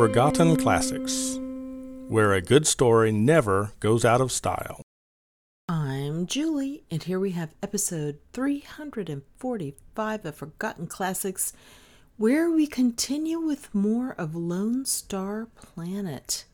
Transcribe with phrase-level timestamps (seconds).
[0.00, 1.38] Forgotten Classics,
[2.08, 4.80] where a good story never goes out of style.
[5.68, 11.52] I'm Julie, and here we have episode 345 of Forgotten Classics,
[12.16, 16.46] where we continue with more of Lone Star Planet.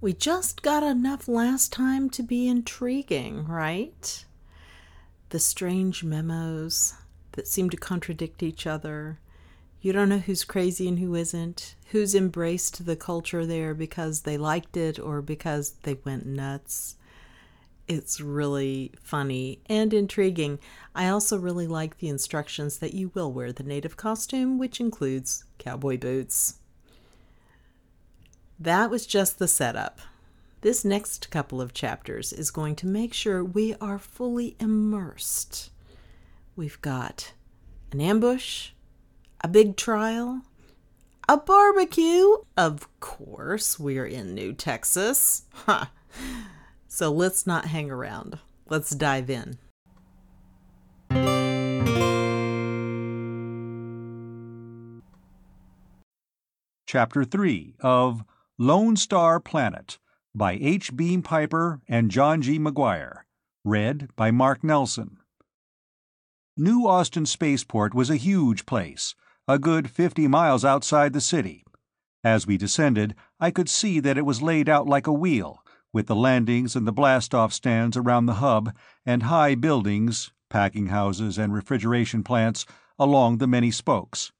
[0.00, 4.24] We just got enough last time to be intriguing, right?
[5.28, 6.94] The strange memos
[7.32, 9.18] that seem to contradict each other.
[9.82, 14.38] You don't know who's crazy and who isn't, who's embraced the culture there because they
[14.38, 16.94] liked it or because they went nuts.
[17.88, 20.60] It's really funny and intriguing.
[20.94, 25.44] I also really like the instructions that you will wear the native costume, which includes
[25.58, 26.58] cowboy boots.
[28.60, 29.98] That was just the setup.
[30.60, 35.70] This next couple of chapters is going to make sure we are fully immersed.
[36.54, 37.32] We've got
[37.90, 38.70] an ambush,
[39.42, 40.42] a big trial,
[41.28, 42.36] a barbecue.
[42.56, 45.44] Of course, we're in New Texas.
[45.66, 45.90] Ha!
[46.88, 48.38] So let's not hang around.
[48.68, 49.58] Let's dive in.
[56.86, 58.22] Chapter 3 of
[58.58, 59.98] Lone Star Planet
[60.34, 60.94] by H.
[60.94, 62.58] Beam Piper and John G.
[62.58, 63.22] McGuire.
[63.64, 65.18] Read by Mark Nelson.
[66.56, 69.14] New Austin Spaceport was a huge place,
[69.48, 71.64] a good 50 miles outside the city.
[72.22, 76.06] As we descended, I could see that it was laid out like a wheel, with
[76.06, 78.72] the landings and the blast-off stands around the hub
[79.04, 82.66] and high buildings, packing houses and refrigeration plants
[82.98, 84.30] along the many spokes.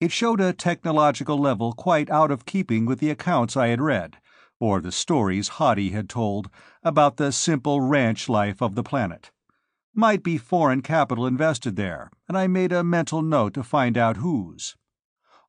[0.00, 4.16] It showed a technological level quite out of keeping with the accounts I had read,
[4.58, 6.48] or the stories Hoddy had told
[6.82, 9.30] about the simple ranch life of the planet.
[9.94, 14.18] Might be foreign capital invested there, and I made a mental note to find out
[14.18, 14.76] whose.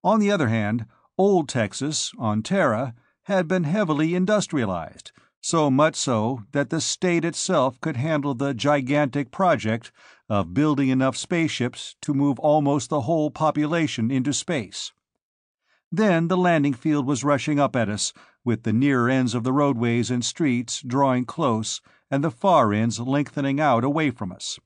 [0.04, 0.88] On the other hand,
[1.18, 7.80] Old Texas, on Terra, had been heavily industrialized, so much so that the state itself
[7.82, 9.92] could handle the gigantic project
[10.28, 14.92] of building enough spaceships to move almost the whole population into space.
[15.92, 18.12] Then the landing field was rushing up at us,
[18.44, 21.80] with the nearer ends of the roadways and streets drawing close
[22.12, 24.60] and the far ends lengthening out away from us.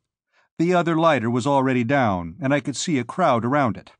[0.57, 3.91] The other lighter was already down, and I could see a crowd around it.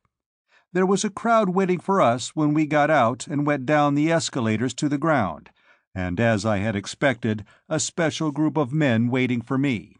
[0.72, 4.10] There was a crowd waiting for us when we got out and went down the
[4.10, 5.50] escalators to the ground,
[5.94, 9.96] and as I had expected, a special group of men waiting for me.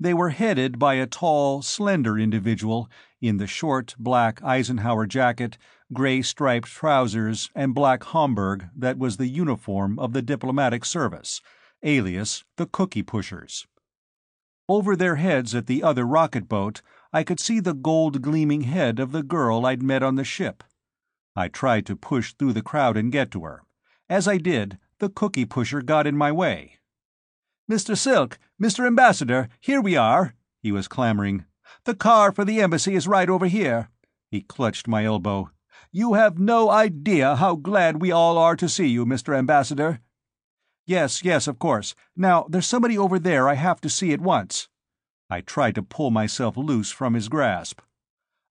[0.00, 2.90] They were headed by a tall, slender individual
[3.20, 5.58] in the short, black Eisenhower jacket,
[5.92, 11.40] gray striped trousers, and black Homburg that was the uniform of the diplomatic service,
[11.82, 13.66] alias the Cookie Pushers.
[14.68, 18.98] Over their heads at the other rocket boat, I could see the gold gleaming head
[18.98, 20.62] of the girl I'd met on the ship.
[21.34, 23.62] I tried to push through the crowd and get to her.
[24.08, 26.78] As I did, the Cookie Pusher got in my way.
[27.70, 27.96] Mr.
[27.96, 28.86] Silk, Mr.
[28.86, 31.44] Ambassador, here we are, he was clamoring.
[31.84, 33.88] The car for the embassy is right over here.
[34.30, 35.50] He clutched my elbow.
[35.92, 39.36] You have no idea how glad we all are to see you, Mr.
[39.36, 40.00] Ambassador.
[40.88, 41.94] Yes, yes, of course.
[42.16, 44.70] Now, there's somebody over there I have to see at once.
[45.28, 47.82] I tried to pull myself loose from his grasp.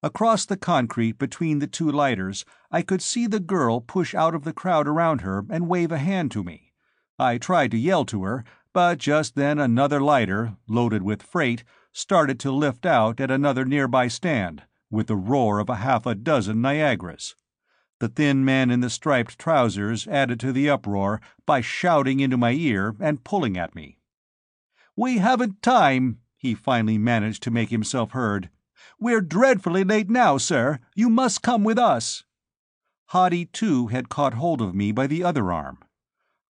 [0.04, 4.44] Across the concrete between the two lighters, I could see the girl push out of
[4.44, 6.74] the crowd around her and wave a hand to me.
[7.18, 12.40] I tried to yell to her, but just then another lighter, loaded with freight, started
[12.42, 14.62] to lift out at another nearby stand,
[14.92, 17.34] with the roar of a half a dozen Niagaras.
[18.00, 22.52] The thin man in the striped trousers added to the uproar by shouting into my
[22.52, 23.98] ear and pulling at me.
[24.96, 28.50] We haven't time, he finally managed to make himself heard.
[29.00, 30.80] We're dreadfully late now, sir.
[30.96, 32.24] You must come with us.
[33.12, 35.80] Hoddy, too, had caught hold of me by the other arm.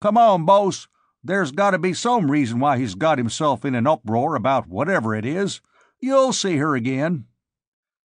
[0.02, 0.88] Come on, boss.
[1.24, 5.16] There's got to be some reason why he's got himself in an uproar about whatever
[5.16, 5.61] it is.
[5.99, 7.26] You'll see her again.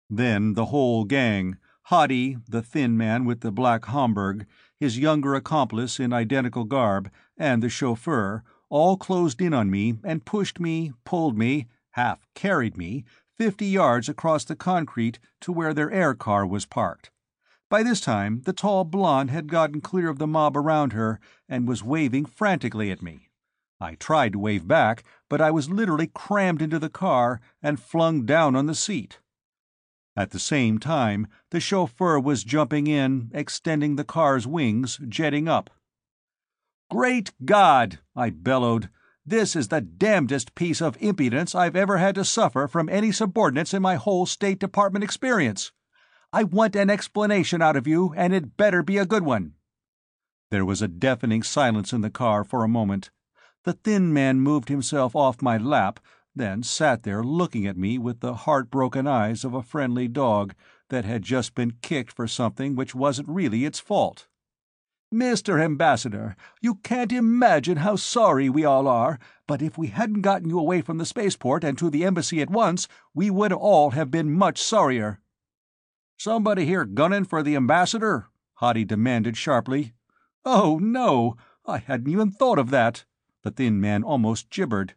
[0.09, 1.57] Then the whole gang,
[1.91, 4.47] Hoddy, the thin man with the black Homburg,
[4.79, 10.25] his younger accomplice in identical garb, and the chauffeur, all closed in on me and
[10.25, 13.05] pushed me, pulled me, half carried me,
[13.37, 17.11] fifty yards across the concrete to where their air car was parked.
[17.69, 21.67] By this time the tall blonde had gotten clear of the mob around her and
[21.67, 23.31] was waving frantically at me.
[23.81, 28.27] I tried to wave back, but I was literally crammed into the car and flung
[28.27, 29.19] down on the seat.
[30.21, 35.71] At the same time, the chauffeur was jumping in, extending the car's wings, jetting up.
[36.91, 38.01] Great God!
[38.15, 38.91] I bellowed.
[39.25, 43.73] This is the damnedest piece of impudence I've ever had to suffer from any subordinates
[43.73, 45.73] in my whole State Department experience.
[46.35, 49.55] I want an explanation out of you, and it better be a good one.
[50.51, 53.09] There was a deafening silence in the car for a moment.
[53.65, 55.99] The thin man moved himself off my lap,
[56.35, 60.55] then sat there looking at me with the heartbroken eyes of a friendly dog
[60.89, 64.27] that had just been kicked for something which wasn't really its fault.
[65.13, 65.61] Mr.
[65.61, 69.19] Ambassador, you can't imagine how sorry we all are,
[69.49, 72.49] but if we hadn't gotten you away from the spaceport and to the embassy at
[72.49, 75.19] once, we would all have been much sorrier.
[76.17, 78.29] Somebody here gunning for the ambassador?
[78.61, 79.95] Hoddy demanded sharply.
[80.45, 81.37] Oh, no,
[81.67, 83.05] I hadn't even thought of that.
[83.43, 84.95] The thin man almost gibbered.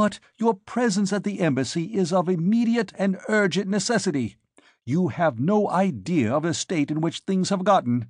[0.00, 4.38] But your presence at the embassy is of immediate and urgent necessity.
[4.86, 8.06] You have no idea of the state in which things have gotten.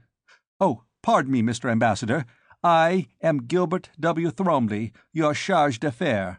[0.61, 1.69] Oh, Pardon me, Mr.
[1.69, 2.27] Ambassador.
[2.63, 4.31] I am Gilbert W.
[4.31, 6.37] Thrombley, your charge d'affaires.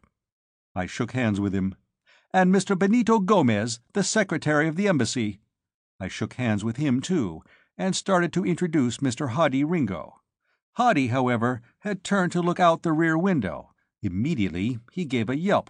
[0.74, 1.76] I shook hands with him.
[2.34, 2.80] And Mr.
[2.80, 5.42] Benito Gomez, the secretary of the embassy.
[6.00, 7.44] I shook hands with him, too,
[7.78, 9.32] and started to introduce Mr.
[9.32, 10.22] Hoddy Ringo.
[10.78, 13.71] Hoddy, however, had turned to look out the rear window.
[14.02, 15.70] Immediately he gave a yelp.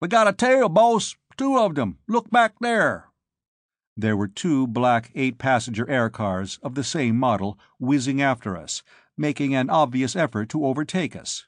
[0.00, 1.16] We got a tail, boss.
[1.36, 1.98] Two of them.
[2.08, 3.08] Look back there.
[3.96, 8.82] There were two black eight passenger air cars of the same model whizzing after us,
[9.16, 11.46] making an obvious effort to overtake us.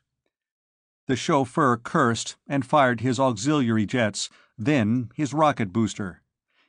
[1.06, 6.22] The chauffeur cursed and fired his auxiliary jets, then his rocket booster.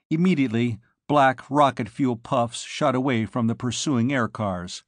[0.09, 4.83] Immediately, black rocket fuel puffs shot away from the pursuing air cars.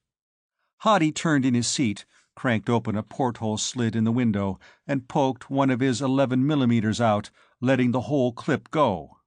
[0.83, 5.49] Hoddy turned in his seat, cranked open a porthole slit in the window, and poked
[5.49, 7.29] one of his 11 millimeters out,
[7.61, 9.17] letting the whole clip go.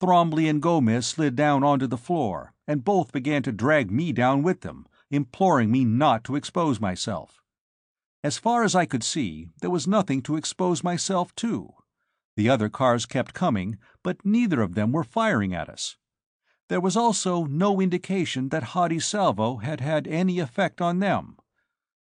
[0.00, 4.42] Thrombley and Gomez slid down onto the floor, and both began to drag me down
[4.42, 7.42] with them, imploring me not to expose myself.
[8.22, 11.74] As far as I could see, there was nothing to expose myself to.
[12.36, 15.96] The other cars kept coming, but neither of them were firing at us.
[16.68, 21.36] There was also no indication that Hoddy's salvo had had any effect on them.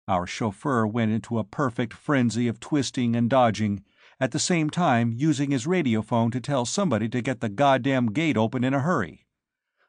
[0.09, 3.85] Our chauffeur went into a perfect frenzy of twisting and dodging,
[4.19, 8.37] at the same time using his radiophone to tell somebody to get the goddamn gate
[8.37, 9.27] open in a hurry.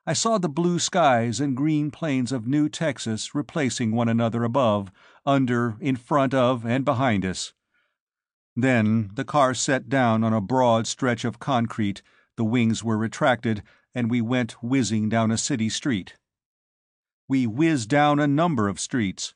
[0.05, 4.91] I saw the blue skies and green plains of New Texas replacing one another above,
[5.25, 7.53] under, in front of, and behind us.
[8.55, 12.01] Then the car set down on a broad stretch of concrete,
[12.35, 13.63] the wings were retracted,
[13.95, 16.15] and we went whizzing down a city street.
[17.27, 19.33] We whizzed down a number of streets.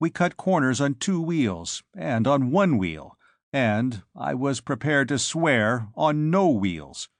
[0.00, 3.18] We cut corners on two wheels, and on one wheel,
[3.52, 7.10] and, I was prepared to swear, on no wheels.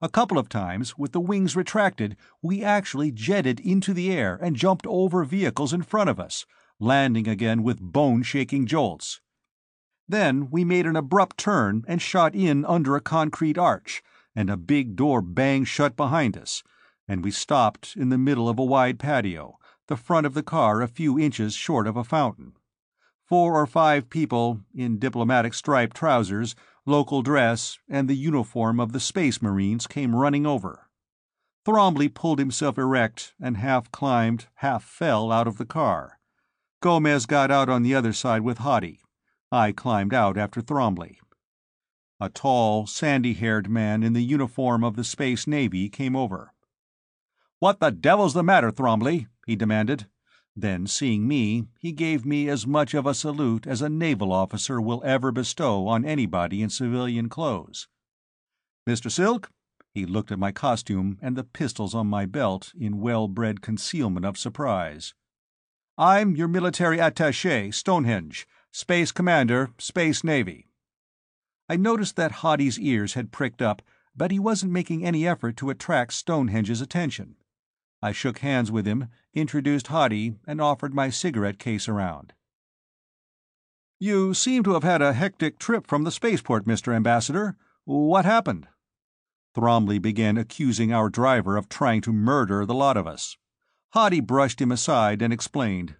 [0.00, 4.54] A couple of times, with the wings retracted, we actually jetted into the air and
[4.54, 6.46] jumped over vehicles in front of us,
[6.78, 9.20] landing again with bone shaking jolts.
[10.06, 14.00] Then we made an abrupt turn and shot in under a concrete arch,
[14.36, 16.62] and a big door banged shut behind us,
[17.08, 19.58] and we stopped in the middle of a wide patio,
[19.88, 22.52] the front of the car a few inches short of a fountain.
[23.26, 26.54] Four or five people, in diplomatic striped trousers,
[26.86, 30.88] local dress, and the uniform of the Space Marines, came running over.
[31.66, 36.18] Thrombley pulled himself erect and half climbed, half fell out of the car.
[36.80, 39.00] Gomez got out on the other side with Hoddy.
[39.52, 41.16] I climbed out after Thrombley.
[42.20, 46.52] A tall, sandy haired man in the uniform of the Space Navy came over.
[47.58, 49.26] What the devil's the matter, Thrombley?
[49.48, 50.06] He demanded.
[50.54, 54.78] Then, seeing me, he gave me as much of a salute as a naval officer
[54.78, 57.88] will ever bestow on anybody in civilian clothes.
[58.86, 59.10] Mr.
[59.10, 59.50] Silk,
[59.94, 64.26] he looked at my costume and the pistols on my belt in well bred concealment
[64.26, 65.14] of surprise.
[65.96, 70.66] I'm your military attache, Stonehenge, Space Commander, Space Navy.
[71.70, 73.80] I noticed that Hoddy's ears had pricked up,
[74.14, 77.36] but he wasn't making any effort to attract Stonehenge's attention.
[78.00, 82.32] I shook hands with him, introduced Hoddy, and offered my cigarette case around.
[83.98, 86.94] You seem to have had a hectic trip from the spaceport, Mr.
[86.94, 87.56] Ambassador.
[87.84, 88.68] What happened?
[89.56, 93.36] Thrombley began accusing our driver of trying to murder the lot of us.
[93.94, 95.96] Hoddy brushed him aside and explained.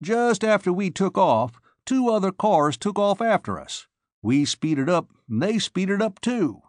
[0.00, 3.88] Just after we took off, two other cars took off after us.
[4.22, 6.60] We speeded up, and they speeded up too.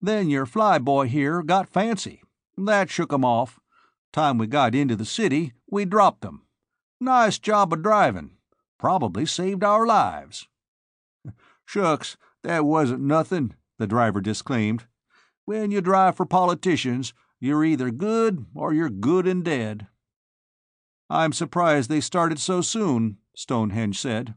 [0.00, 2.22] Then your flyboy here got fancy.
[2.56, 3.60] That shook 'em off,
[4.12, 6.42] Time we got into the city, we dropped them.
[7.00, 8.32] Nice job of driving.
[8.78, 10.48] Probably saved our lives.
[11.64, 14.84] Shucks, that wasn't nothing, the driver disclaimed.
[15.46, 19.86] When you drive for politicians, you're either good or you're good and dead.
[21.08, 24.34] I'm surprised they started so soon, Stonehenge said.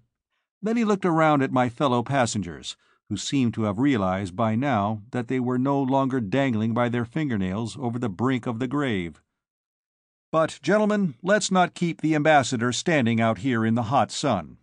[0.62, 2.78] Then he looked around at my fellow passengers,
[3.10, 7.06] who seemed to have realized by now that they were no longer dangling by their
[7.06, 9.22] fingernails over the brink of the grave.
[10.36, 14.58] But, gentlemen, let's not keep the ambassador standing out here in the hot sun.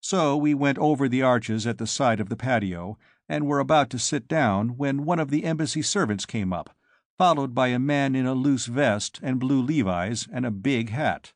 [0.00, 2.96] So we went over the arches at the side of the patio,
[3.28, 6.74] and were about to sit down when one of the embassy servants came up,
[7.18, 11.34] followed by a man in a loose vest and blue Levis and a big hat.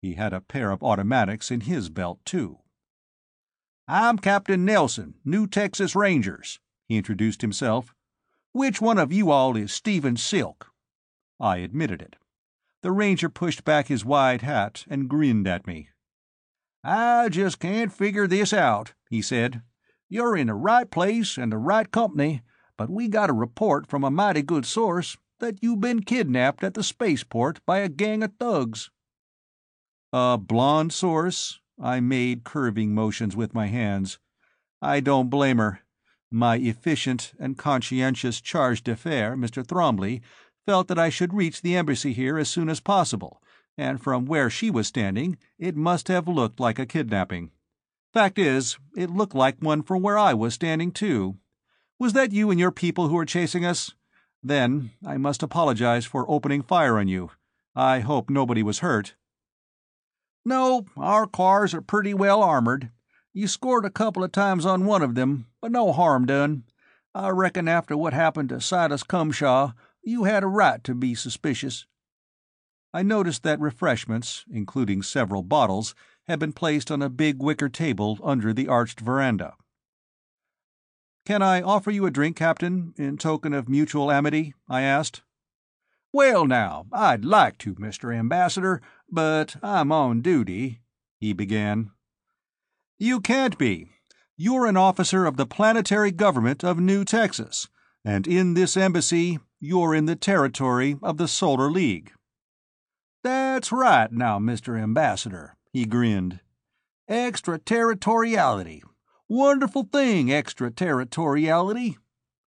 [0.00, 2.60] He had a pair of automatics in his belt, too.
[3.86, 7.94] I'm Captain Nelson, New Texas Rangers, he introduced himself.
[8.52, 10.72] Which one of you all is Stephen Silk?
[11.38, 12.16] I admitted it.
[12.82, 15.88] The ranger pushed back his wide hat and grinned at me.
[16.84, 19.62] I just can't figure this out, he said.
[20.08, 22.42] You're in the right place and the right company,
[22.76, 26.74] but we got a report from a mighty good source that you've been kidnapped at
[26.74, 28.90] the spaceport by a gang of thugs.
[30.12, 31.60] A blonde source?
[31.80, 34.18] I made curving motions with my hands.
[34.80, 35.80] I don't blame her.
[36.30, 39.64] My efficient and conscientious charge d'affaires, Mr.
[39.64, 40.20] Thrombley,
[40.68, 43.40] felt that I should reach the embassy here as soon as possible,
[43.78, 47.52] and from where she was standing, it must have looked like a kidnapping.
[48.12, 51.38] Fact is, it looked like one from where I was standing, too.
[51.98, 53.94] Was that you and your people who were chasing us?
[54.42, 57.30] Then I must apologize for opening fire on you.
[57.74, 59.14] I hope nobody was hurt.
[60.44, 62.90] No, our cars are pretty well armored.
[63.32, 66.64] You scored a couple of times on one of them, but no harm done.
[67.14, 69.72] I reckon after what happened to Silas Cumshaw,
[70.08, 71.86] you had a right to be suspicious.
[72.94, 75.94] I noticed that refreshments, including several bottles,
[76.26, 79.54] had been placed on a big wicker table under the arched veranda.
[81.26, 84.54] Can I offer you a drink, Captain, in token of mutual amity?
[84.66, 85.20] I asked.
[86.10, 88.16] Well, now, I'd like to, Mr.
[88.16, 90.80] Ambassador, but I'm on duty,
[91.20, 91.90] he began.
[92.98, 93.90] You can't be.
[94.38, 97.68] You're an officer of the planetary government of New Texas,
[98.04, 102.12] and in this embassy, you're in the territory of the Solar League.
[103.24, 104.80] That's right now, Mr.
[104.80, 106.40] Ambassador, he grinned.
[107.08, 108.82] Extraterritoriality.
[109.28, 111.98] Wonderful thing, extraterritoriality.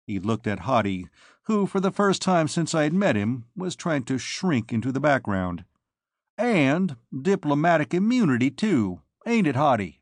[0.08, 1.08] He looked at Hoddy,
[1.44, 4.92] who, for the first time since I had met him, was trying to shrink into
[4.92, 5.66] the background.
[6.38, 10.00] And diplomatic immunity, too, ain't it, Hoddy?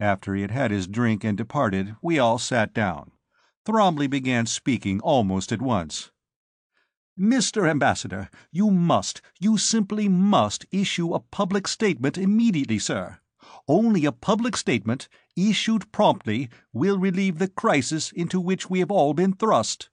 [0.00, 3.10] After he had had his drink and departed, we all sat down.
[3.64, 6.10] Thrombley began speaking almost at once.
[7.18, 7.68] Mr.
[7.68, 13.18] Ambassador, you must, you simply must issue a public statement immediately, sir.
[13.66, 19.14] Only a public statement, issued promptly, will relieve the crisis into which we have all
[19.14, 19.88] been thrust.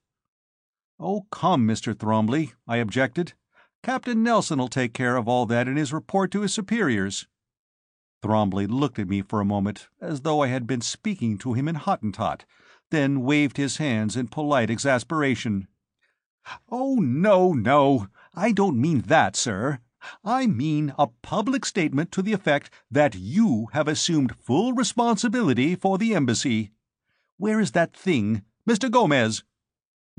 [0.99, 1.95] Oh, come, Mr.
[1.95, 3.33] Thrombley, I objected.
[3.83, 7.27] Captain Nelson'll take care of all that in his report to his superiors.
[8.21, 11.67] Thrombley looked at me for a moment, as though I had been speaking to him
[11.67, 12.45] in Hottentot,
[12.91, 15.67] then waved his hands in polite exasperation.
[16.69, 19.79] Oh, no, no, I don't mean that, sir.
[20.23, 25.97] I mean a public statement to the effect that you have assumed full responsibility for
[25.97, 26.71] the embassy.
[27.37, 28.43] Where is that thing?
[28.67, 28.89] Mr.
[28.89, 29.43] Gomez!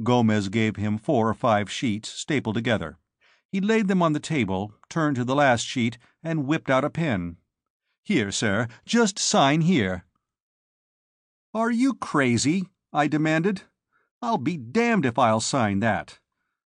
[0.03, 2.99] Gomez gave him four or five sheets stapled together.
[3.49, 6.91] He laid them on the table, turned to the last sheet, and whipped out a
[6.91, 7.37] pen.
[8.03, 10.05] Here, sir, just sign here.
[11.55, 12.65] Are you crazy?
[12.95, 13.63] I demanded.
[14.23, 16.19] I'll be damned if I'll sign that.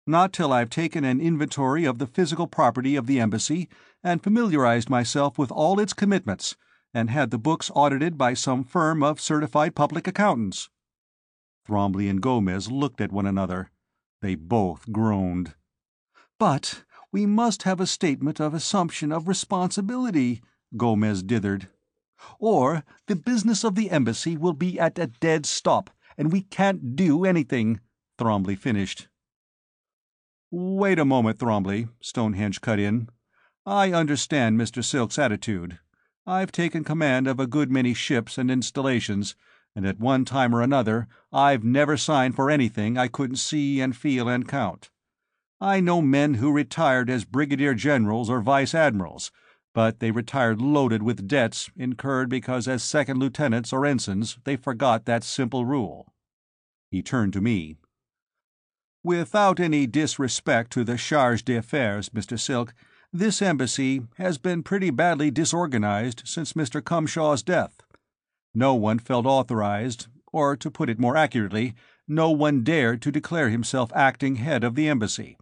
[0.09, 3.69] Not till I've taken an inventory of the physical property of the embassy
[4.03, 6.57] and familiarized myself with all its commitments,
[6.93, 10.69] and had the books audited by some firm of certified public accountants.
[11.69, 13.71] Thrombley and Gomez looked at one another.
[14.21, 15.55] They both groaned.
[16.41, 20.43] But we must have a statement of assumption of responsibility,
[20.77, 21.69] Gomez dithered.
[22.39, 26.95] Or the business of the embassy will be at a dead stop, and we can't
[26.97, 27.81] do anything,
[28.19, 29.09] Thrombley finished.
[30.51, 33.09] Wait a moment, Thrombley, Stonehenge cut in.
[33.65, 34.85] I understand Mr.
[34.85, 35.79] Silk's attitude.
[36.27, 39.35] I've taken command of a good many ships and installations,
[39.75, 43.97] and at one time or another I've never signed for anything I couldn't see and
[43.97, 44.91] feel and count.
[45.61, 49.31] I know men who retired as brigadier generals or vice admirals,
[49.75, 55.05] but they retired loaded with debts incurred because as second lieutenants or ensigns they forgot
[55.05, 56.13] that simple rule.
[56.91, 57.77] He turned to me.
[59.03, 62.39] Without any disrespect to the charge d'affaires, Mr.
[62.39, 62.75] Silk,
[63.13, 66.83] this embassy has been pretty badly disorganized since Mr.
[66.83, 67.81] Cumshaw's death.
[68.55, 71.75] No one felt authorized, or to put it more accurately,
[72.07, 75.37] no one dared to declare himself acting head of the embassy.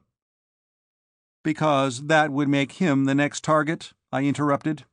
[1.43, 3.93] Because that would make him the next target?
[4.13, 4.85] I interrupted.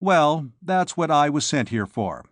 [0.00, 2.24] Well, that's what I was sent here for.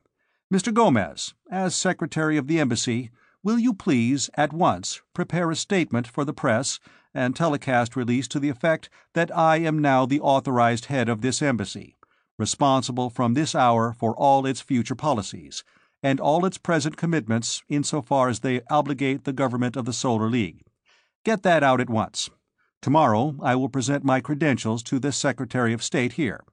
[0.53, 0.73] Mr.
[0.73, 3.11] Gomez, as Secretary of the Embassy,
[3.43, 6.79] will you please, at once, prepare a statement for the press
[7.13, 11.43] and telecast release to the effect that I am now the authorized head of this
[11.43, 11.97] embassy,
[12.39, 15.65] responsible from this hour for all its future policies,
[16.03, 20.61] and all its present commitments insofar as they obligate the government of the Solar League.
[21.25, 22.31] Get that out at once.
[22.83, 26.45] Tomorrow I will present my credentials to the Secretary of State here.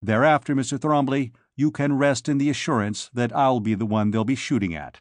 [0.00, 0.78] Thereafter, Mr.
[0.78, 4.74] Thrombley, you can rest in the assurance that I'll be the one they'll be shooting
[4.74, 5.00] at.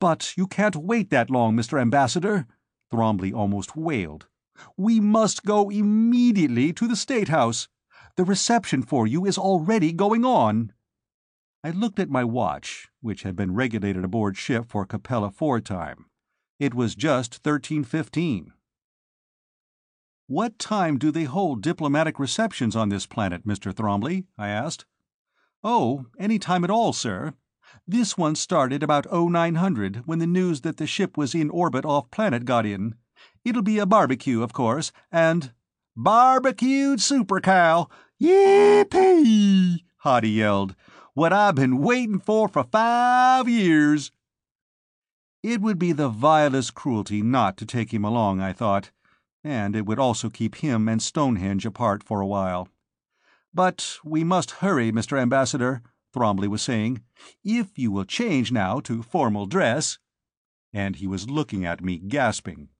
[0.00, 1.80] But you can't wait that long, Mr.
[1.80, 2.46] Ambassador,
[2.92, 4.26] Thrombley almost wailed.
[4.76, 7.68] We must go immediately to the State House.
[8.16, 10.72] The reception for you is already going on.
[11.62, 16.06] I looked at my watch, which had been regulated aboard ship for Capella IV time.
[16.58, 18.52] It was just 1315.
[20.26, 23.74] What time do they hold diplomatic receptions on this planet, Mr.
[23.74, 24.24] Thrombley?
[24.38, 24.86] I asked.
[25.62, 27.34] Oh, any time at all, sir.
[27.86, 32.10] This one started about 0900 when the news that the ship was in orbit off
[32.10, 32.94] planet got in.
[33.44, 35.52] It'll be a barbecue, of course, and.
[35.94, 37.88] Barbecued super cow!
[38.20, 39.80] Yippee!
[40.04, 40.74] Hoddy yelled
[41.14, 44.10] what I've been waiting for for five years.
[45.42, 48.90] It would be the vilest cruelty not to take him along, I thought,
[49.44, 52.68] and it would also keep him and Stonehenge apart for a while.
[53.52, 55.18] But we must hurry, Mr.
[55.18, 55.82] Ambassador,
[56.14, 57.02] Thrombley was saying.
[57.44, 59.98] If you will change now to formal dress.
[60.72, 62.70] And he was looking at me, gasping.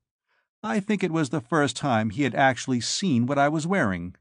[0.63, 4.17] I think it was the first time he had actually seen what I was wearing.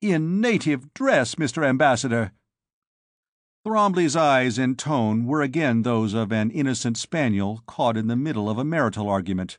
[0.00, 1.64] In native dress, Mr.
[1.64, 2.32] Ambassador,
[3.64, 8.50] Thrombley's eyes and tone were again those of an innocent spaniel caught in the middle
[8.50, 9.56] of a marital argument.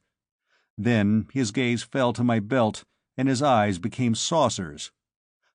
[0.77, 2.83] Then his gaze fell to my belt,
[3.17, 4.91] and his eyes became saucers.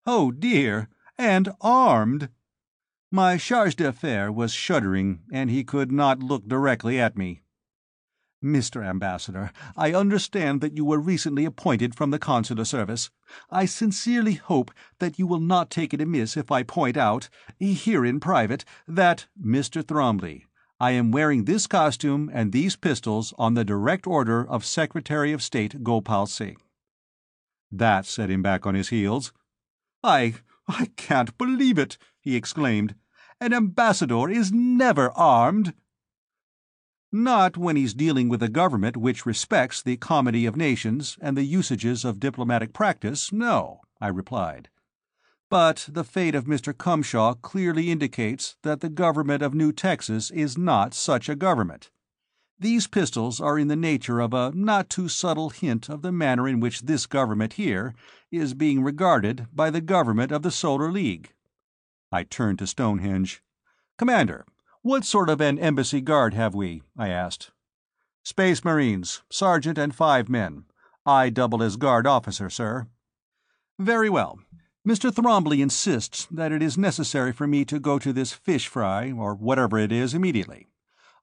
[0.06, 0.88] Oh, dear!
[1.18, 2.30] And armed!
[3.10, 7.42] My charge d'affaires was shuddering, and he could not look directly at me.
[8.42, 8.82] Mr.
[8.82, 13.10] Ambassador, I understand that you were recently appointed from the consular service.
[13.50, 17.28] I sincerely hope that you will not take it amiss if I point out,
[17.58, 19.82] here in private, that Mr.
[19.82, 20.46] Thrombley,
[20.82, 25.42] I am wearing this costume and these pistols on the direct order of Secretary of
[25.42, 26.56] State Gopal Singh.
[27.70, 29.30] That set him back on his heels.
[30.02, 32.94] I I can't believe it, he exclaimed.
[33.42, 35.74] An ambassador is never armed.
[37.12, 41.44] Not when he's dealing with a government which respects the comity of nations and the
[41.44, 44.70] usages of diplomatic practice, no, I replied.
[45.50, 46.72] But the fate of Mr.
[46.72, 51.90] Cumshaw clearly indicates that the government of New Texas is not such a government.
[52.60, 56.46] These pistols are in the nature of a not too subtle hint of the manner
[56.46, 57.94] in which this government here
[58.30, 61.32] is being regarded by the government of the Solar League.
[62.12, 63.42] I turned to Stonehenge.
[63.98, 64.46] Commander,
[64.82, 66.82] what sort of an embassy guard have we?
[66.96, 67.50] I asked.
[68.22, 70.66] Space Marines, sergeant and five men.
[71.04, 72.86] I double as guard officer, sir.
[73.78, 74.38] Very well.
[74.86, 75.10] Mr.
[75.10, 79.34] Thrombley insists that it is necessary for me to go to this fish fry, or
[79.34, 80.68] whatever it is, immediately.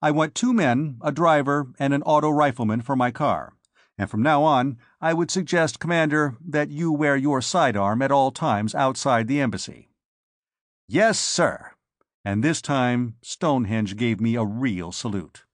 [0.02, 3.54] I want two men, a driver, and an auto rifleman for my car.
[3.98, 8.32] And from now on, I would suggest, Commander, that you wear your sidearm at all
[8.32, 9.90] times outside the embassy.
[10.88, 11.72] Yes, sir
[12.28, 15.46] and this time Stonehenge gave me a real salute.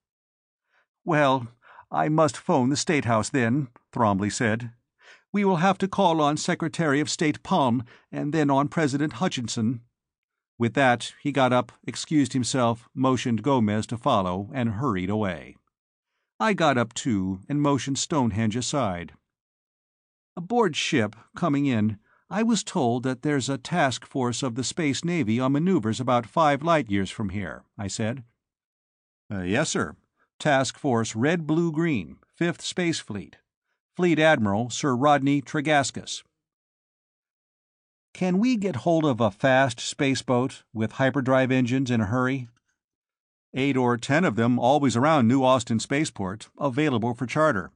[1.05, 1.49] Well,
[1.91, 4.71] I must phone the State House then, Thrombley said.
[5.33, 9.81] We will have to call on Secretary of State Palm and then on President Hutchinson.
[10.59, 15.55] With that, he got up, excused himself, motioned Gomez to follow, and hurried away.
[16.39, 19.13] I got up too and motioned Stonehenge aside.
[20.37, 21.97] Aboard ship, coming in,
[22.29, 26.27] I was told that there's a task force of the Space Navy on maneuvers about
[26.27, 28.23] five light years from here, I said.
[29.31, 29.95] Uh, yes, sir.
[30.39, 33.37] Task Force Red Blue Green, 5th Space Fleet.
[33.95, 36.23] Fleet Admiral Sir Rodney Tregaskis.
[38.13, 42.47] Can we get hold of a fast spaceboat with hyperdrive engines in a hurry?
[43.53, 47.71] Eight or ten of them always around New Austin Spaceport, available for charter.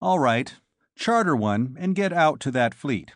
[0.00, 0.54] All right,
[0.96, 3.12] Charter one and get out to that fleet.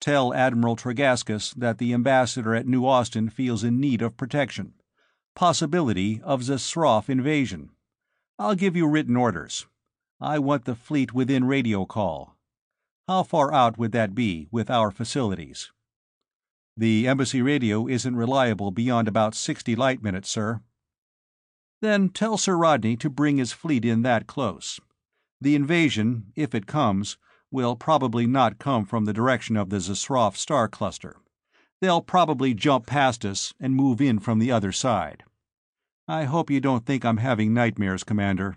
[0.00, 4.74] Tell Admiral Tregaskis that the ambassador at New Austin feels in need of protection.
[5.34, 7.70] Possibility of Zasroff invasion.
[8.38, 9.66] I'll give you written orders.
[10.20, 12.36] I want the fleet within radio call.
[13.06, 15.70] How far out would that be with our facilities?
[16.76, 20.60] The embassy radio isn't reliable beyond about 60 light minutes, sir.
[21.80, 24.80] Then tell Sir Rodney to bring his fleet in that close.
[25.40, 27.16] The invasion, if it comes,
[27.52, 31.16] will probably not come from the direction of the Zasroff star cluster.
[31.80, 35.22] They'll probably jump past us and move in from the other side.
[36.08, 38.56] I hope you don't think I'm having nightmares, Commander.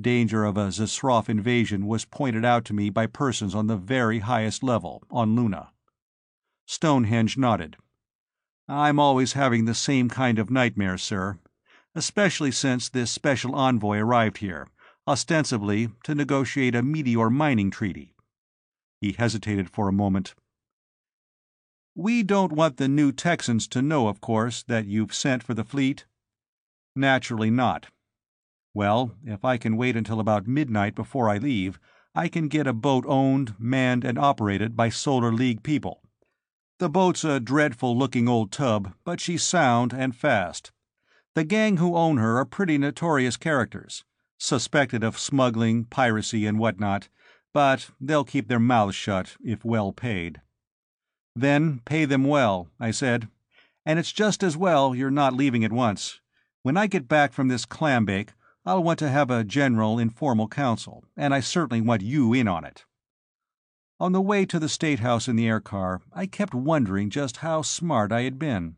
[0.00, 4.20] Danger of a Zsroff invasion was pointed out to me by persons on the very
[4.20, 5.70] highest level, on Luna.
[6.66, 7.76] Stonehenge nodded.
[8.66, 11.38] I'm always having the same kind of nightmare, sir,
[11.94, 14.68] especially since this special envoy arrived here,
[15.06, 18.14] ostensibly to negotiate a meteor mining treaty.
[19.00, 20.34] He hesitated for a moment.
[21.94, 25.62] We don't want the New Texans to know, of course, that you've sent for the
[25.62, 26.06] fleet.
[26.96, 27.88] Naturally not.
[28.74, 31.78] Well, if I can wait until about midnight before I leave,
[32.14, 36.02] I can get a boat owned, manned, and operated by Solar League people.
[36.78, 40.72] The boat's a dreadful looking old tub, but she's sound and fast.
[41.34, 44.04] The gang who own her are pretty notorious characters,
[44.38, 47.08] suspected of smuggling, piracy, and whatnot,
[47.52, 50.40] but they'll keep their mouths shut if well paid.
[51.36, 53.28] Then pay them well, I said.
[53.86, 56.20] And it's just as well you're not leaving at once.
[56.62, 58.30] When I get back from this clambake,
[58.66, 62.64] I'll want to have a general informal council, and I certainly want you in on
[62.64, 62.86] it.
[64.00, 67.38] On the way to the State House in the air car, I kept wondering just
[67.38, 68.76] how smart I had been.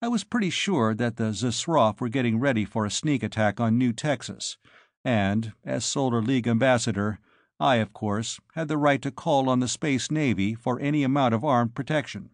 [0.00, 3.76] I was pretty sure that the Zsroff were getting ready for a sneak attack on
[3.76, 4.56] New Texas,
[5.04, 7.18] and, as Solar League ambassador,
[7.60, 11.34] I, of course, had the right to call on the Space Navy for any amount
[11.34, 12.30] of armed protection.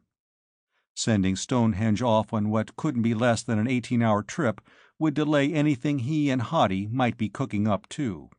[0.94, 4.60] Sending Stonehenge off on what couldn't be less than an 18 hour trip
[5.04, 8.30] would delay anything he and Hoddy might be cooking up, too.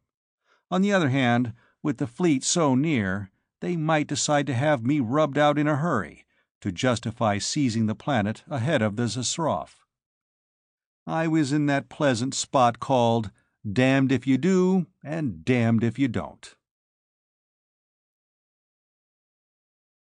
[0.71, 3.29] On the other hand, with the fleet so near,
[3.61, 6.25] they might decide to have me rubbed out in a hurry
[6.61, 9.85] to justify seizing the planet ahead of the Zsroff.
[11.05, 13.29] I was in that pleasant spot called
[13.71, 16.55] damned if you do and damned if you don't.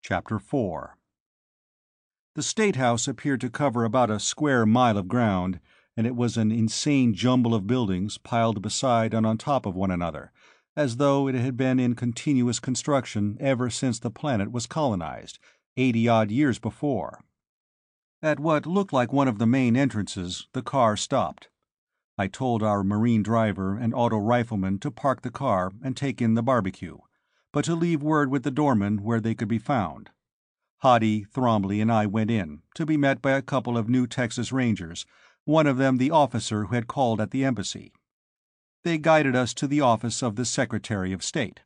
[0.02, 0.96] Chapter 4
[2.34, 5.60] The State House appeared to cover about a square mile of ground,
[6.00, 9.90] and it was an insane jumble of buildings piled beside and on top of one
[9.90, 10.32] another,
[10.74, 15.38] as though it had been in continuous construction ever since the planet was colonized,
[15.76, 17.22] eighty odd years before.
[18.22, 21.50] At what looked like one of the main entrances, the car stopped.
[22.16, 26.32] I told our marine driver and auto rifleman to park the car and take in
[26.32, 26.96] the barbecue
[27.52, 30.10] but to leave word with the doorman where they could be found.
[30.82, 34.52] Hoddy, Thrombley, and I went in, to be met by a couple of New Texas
[34.52, 35.04] Rangers,
[35.50, 37.92] one of them the officer who had called at the embassy.
[38.84, 41.60] They guided us to the office of the Secretary of State.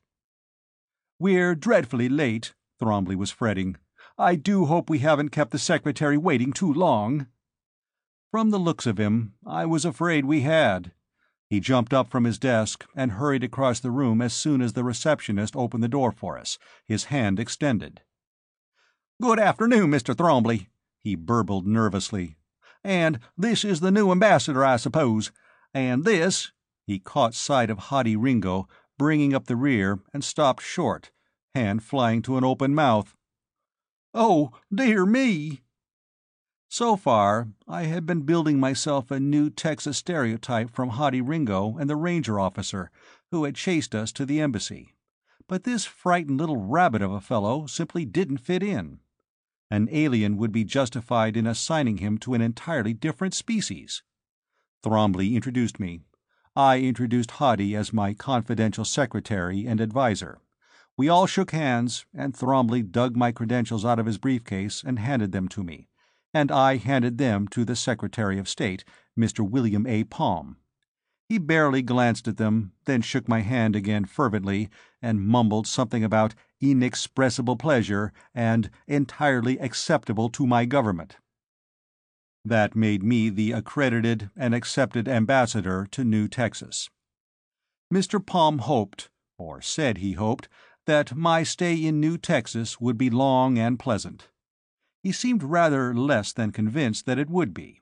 [1.18, 3.76] We're dreadfully late, Thrombley was fretting.
[4.18, 7.26] I do hope we haven't kept the Secretary waiting too long.
[8.30, 10.92] From the looks of him, I was afraid we had.
[11.50, 14.82] He jumped up from his desk and hurried across the room as soon as the
[14.82, 18.00] receptionist opened the door for us, his hand extended.
[19.20, 20.16] "Good afternoon, Mr.
[20.16, 20.68] Thrombley,"
[20.98, 22.38] he burbled nervously.
[22.84, 25.32] "And this is the new ambassador, I suppose.
[25.72, 26.52] And this—"
[26.86, 28.68] He caught sight of Hoddy Ringo
[28.98, 31.10] bringing up the rear and stopped short,
[31.54, 33.16] hand flying to an open mouth.
[34.12, 35.62] "Oh, dear me!"
[36.68, 41.88] So far, I had been building myself a new Texas stereotype from Hoddy Ringo and
[41.88, 42.90] the ranger officer
[43.30, 44.94] who had chased us to the embassy.
[45.46, 49.00] But this frightened little rabbit of a fellow simply didn't fit in.
[49.70, 54.02] An alien would be justified in assigning him to an entirely different species.
[54.82, 56.00] Thrombley introduced me.
[56.54, 60.38] I introduced Hoddy as my confidential secretary and adviser.
[60.96, 65.32] We all shook hands, and Thrombley dug my credentials out of his briefcase and handed
[65.32, 65.88] them to me
[66.34, 68.84] and I handed them to the Secretary of State,
[69.16, 69.48] Mr.
[69.48, 70.02] William A.
[70.02, 70.56] Palm.
[71.28, 74.68] He barely glanced at them, then shook my hand again fervently
[75.00, 81.16] and mumbled something about inexpressible pleasure and entirely acceptable to my government.
[82.44, 86.90] That made me the accredited and accepted ambassador to New Texas.
[87.92, 88.24] Mr.
[88.24, 90.48] Palm hoped, or said he hoped,
[90.86, 94.28] that my stay in New Texas would be long and pleasant.
[95.02, 97.80] He seemed rather less than convinced that it would be.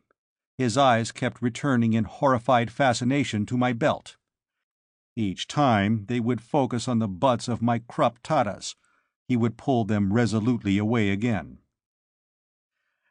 [0.58, 4.16] His eyes kept returning in horrified fascination to my belt.
[5.14, 8.18] Each time they would focus on the butts of my Krupp.
[9.28, 11.58] He would pull them resolutely away again.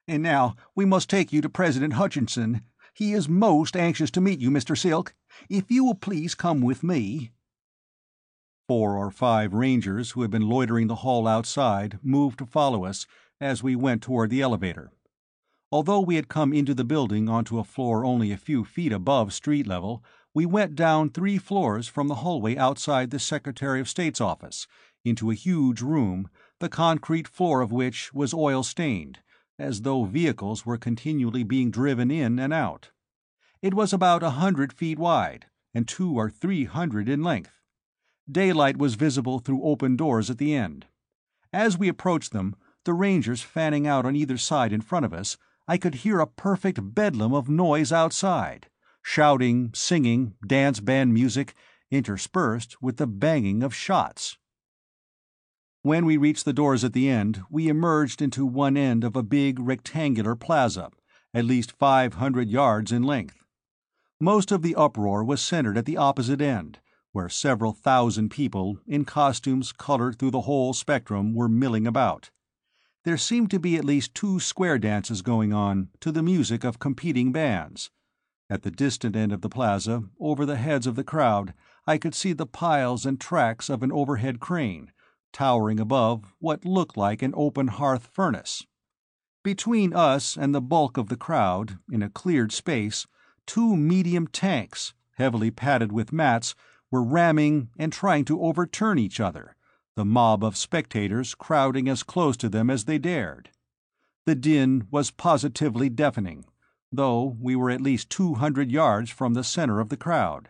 [0.08, 2.62] And now we must take you to President Hutchinson.
[2.94, 4.78] He is most anxious to meet you, Mr.
[4.78, 5.14] Silk.
[5.50, 7.32] If you will please come with me.
[8.68, 13.06] Four or five rangers who had been loitering the hall outside moved to follow us,
[13.40, 14.92] as we went toward the elevator.
[15.72, 19.34] Although we had come into the building onto a floor only a few feet above
[19.34, 24.22] street level, we went down three floors from the hallway outside the Secretary of State's
[24.22, 24.66] office
[25.04, 29.20] into a huge room the concrete floor of which was oil stained,
[29.60, 32.92] as though vehicles were continually being driven in and out.
[33.62, 37.60] It was about a hundred feet wide, and two or three hundred in length.
[38.32, 40.86] Daylight was visible through open doors at the end.
[41.52, 45.38] As we approached them, the Rangers fanning out on either side in front of us,
[45.68, 48.70] I could hear a perfect bedlam of noise outside
[49.02, 51.54] shouting, singing, dance band music,
[51.90, 54.38] interspersed with the banging of shots.
[55.82, 59.24] When we reached the doors at the end, we emerged into one end of a
[59.24, 60.92] big rectangular plaza,
[61.34, 63.44] at least five hundred yards in length.
[64.20, 66.80] Most of the uproar was centered at the opposite end,
[67.12, 72.30] where several thousand people, in costumes colored through the whole spectrum, were milling about.
[73.04, 76.78] There seemed to be at least two square dances going on, to the music of
[76.78, 77.90] competing bands.
[78.52, 81.54] At the distant end of the plaza, over the heads of the crowd,
[81.88, 84.92] I could see the piles and tracks of an overhead crane,
[85.32, 88.66] towering above what looked like an open hearth furnace.
[89.42, 93.08] Between us and the bulk of the crowd, in a cleared space,
[93.46, 96.54] two medium tanks, heavily padded with mats,
[96.92, 99.56] were ramming and trying to overturn each other,
[99.96, 103.50] the mob of spectators crowding as close to them as they dared.
[104.26, 106.44] The din was positively deafening,
[106.92, 110.50] though we were at least two hundred yards from the center of the crowd.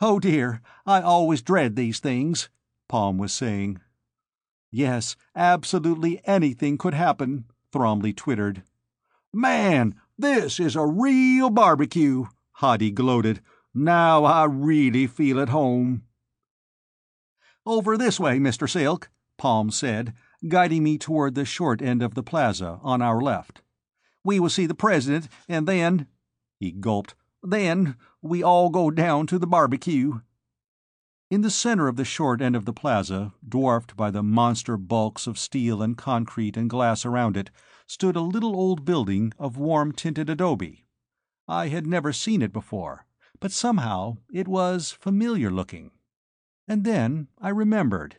[0.00, 2.48] Oh dear, I always dread these things,
[2.88, 3.80] Palm was saying.
[4.70, 8.62] Yes, absolutely anything could happen, Thrombley twittered.
[9.32, 12.26] Man, this is a real barbecue,
[12.60, 13.40] Hoddy gloated.
[13.74, 16.02] Now I really feel at home.
[17.66, 18.68] Over this way, Mr.
[18.68, 20.14] Silk, Palm said,
[20.48, 23.62] guiding me toward the short end of the plaza on our left.
[24.26, 26.08] We will see the president, and then
[26.58, 27.14] he gulped.
[27.44, 30.18] Then we all go down to the barbecue.
[31.30, 35.28] In the center of the short end of the plaza, dwarfed by the monster bulks
[35.28, 37.52] of steel and concrete and glass around it,
[37.86, 40.84] stood a little old building of warm tinted adobe.
[41.46, 43.06] I had never seen it before,
[43.38, 45.92] but somehow it was familiar looking.
[46.66, 48.16] And then I remembered.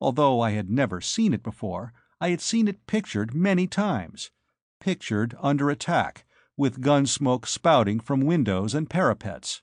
[0.00, 4.32] Although I had never seen it before, I had seen it pictured many times.
[4.80, 6.24] Pictured under attack,
[6.56, 9.62] with gun smoke spouting from windows and parapets.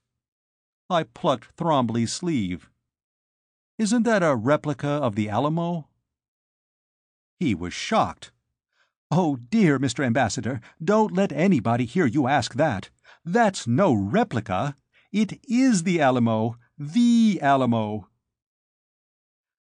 [0.90, 2.70] I plucked Thrombley's sleeve.
[3.78, 5.90] Isn't that a replica of the Alamo?
[7.40, 8.32] He was shocked.
[9.12, 10.06] Oh, dear Mr.
[10.06, 12.90] Ambassador, don't let anybody hear you ask that.
[13.24, 14.76] That's no replica.
[15.12, 18.08] It is the Alamo, the Alamo.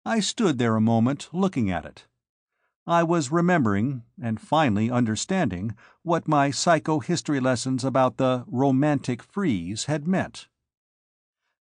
[0.06, 2.06] I stood there a moment looking at it.
[2.90, 10.08] I was remembering, and finally understanding, what my psychohistory lessons about the romantic freeze had
[10.08, 10.48] meant.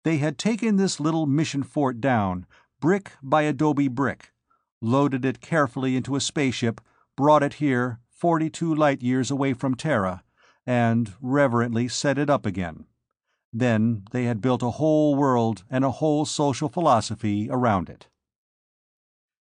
[0.03, 2.45] They had taken this little mission fort down,
[2.81, 4.33] brick by adobe brick,
[4.81, 6.81] loaded it carefully into a spaceship,
[7.15, 10.23] brought it here, 42 light years away from Terra,
[10.67, 12.86] and reverently set it up again.
[13.53, 18.09] Then they had built a whole world and a whole social philosophy around it.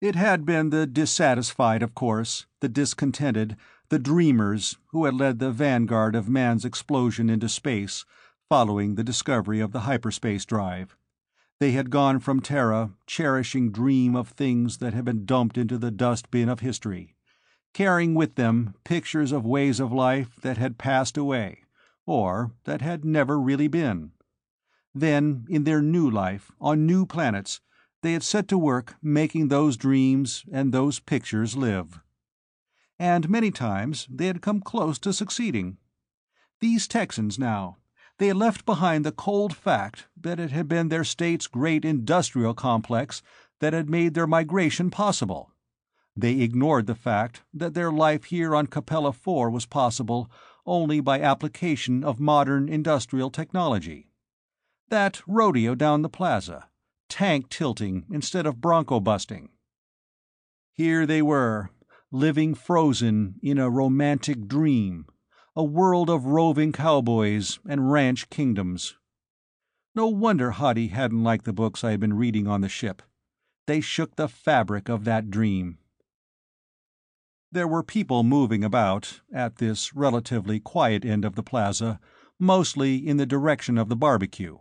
[0.01, 3.57] It had been the dissatisfied, of course, the discontented,
[3.89, 8.05] the dreamers who had led the vanguard of man's explosion into space
[8.49, 10.97] following the discovery of the hyperspace drive.
[11.59, 15.91] They had gone from Terra cherishing dream of things that had been dumped into the
[15.91, 17.17] dustbin of history,
[17.75, 21.65] carrying with them pictures of ways of life that had passed away,
[22.07, 24.13] or that had never really been.
[24.95, 27.61] Then, in their new life, on new planets,
[28.03, 32.01] they had set to work making those dreams and those pictures live.
[32.99, 35.79] And many times they had come close to succeeding.
[36.61, 37.79] These Texans, now,
[38.19, 42.55] they had left behind the cold fact that it had been their state's great industrial
[42.55, 43.23] complex
[43.61, 45.53] that had made their migration possible.
[46.17, 50.29] They ignored the fact that their life here on Capella 4 was possible
[50.67, 54.11] only by application of modern industrial technology.
[54.89, 56.68] That rodeo down the plaza,
[57.09, 59.51] tank tilting instead of bronco busting.
[60.73, 61.71] Here they were,
[62.11, 65.07] living frozen in a romantic dream
[65.59, 68.95] a world of roving cowboys and ranch kingdoms.
[69.93, 73.03] No wonder Hoddy hadn't liked the books I had been reading on the ship.
[73.67, 75.79] They shook the fabric of that dream.
[77.51, 81.99] There were people moving about, at this relatively quiet end of the plaza,
[82.39, 84.59] mostly in the direction of the barbecue.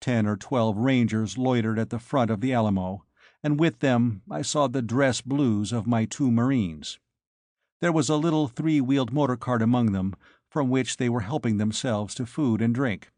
[0.00, 3.04] Ten or twelve Rangers loitered at the front of the Alamo,
[3.42, 6.98] and with them I saw the dress blues of my two Marines.
[7.80, 10.14] There was a little three wheeled motor cart among them,
[10.48, 13.10] from which they were helping themselves to food and drink.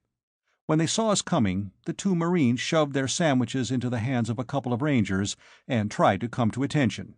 [0.67, 4.39] When they saw us coming, the two Marines shoved their sandwiches into the hands of
[4.39, 7.15] a couple of Rangers and tried to come to attention.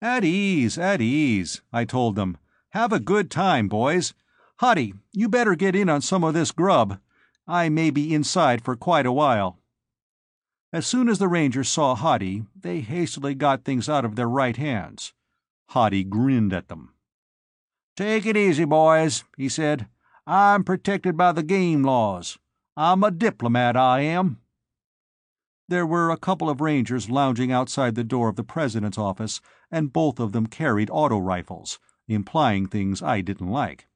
[0.00, 2.38] At ease, at ease, I told them.
[2.70, 4.14] Have a good time, boys.
[4.60, 7.00] Hoddy, you better get in on some of this grub.
[7.50, 9.58] I may be inside for quite a while.
[10.70, 14.56] As soon as the Rangers saw Hoddy, they hastily got things out of their right
[14.56, 15.14] hands.
[15.70, 16.92] Hoddy grinned at them.
[17.96, 19.88] Take it easy, boys, he said.
[20.26, 22.38] I'm protected by the game laws.
[22.76, 24.40] I'm a diplomat, I am.
[25.68, 29.92] There were a couple of Rangers lounging outside the door of the President's office, and
[29.92, 33.87] both of them carried auto rifles, implying things I didn't like.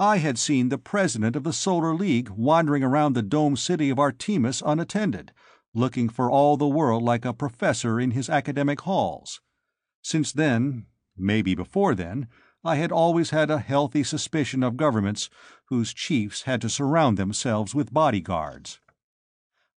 [0.00, 3.98] I had seen the President of the Solar League wandering around the domed city of
[3.98, 5.32] Artemis unattended,
[5.74, 9.40] looking for all the world like a professor in his academic halls.
[10.00, 12.28] Since then, maybe before then,
[12.64, 15.30] I had always had a healthy suspicion of governments
[15.64, 18.78] whose chiefs had to surround themselves with bodyguards.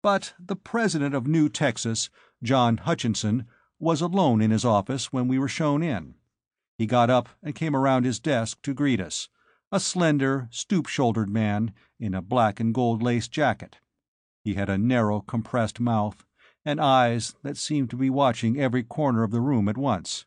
[0.01, 2.09] But the president of New Texas,
[2.43, 3.45] John Hutchinson,
[3.79, 6.15] was alone in his office when we were shown in.
[6.77, 9.29] He got up and came around his desk to greet us,
[9.71, 13.77] a slender, stoop shouldered man in a black and gold lace jacket.
[14.43, 16.25] He had a narrow, compressed mouth,
[16.65, 20.25] and eyes that seemed to be watching every corner of the room at once.